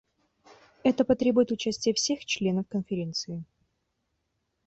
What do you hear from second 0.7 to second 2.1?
Это потребует участия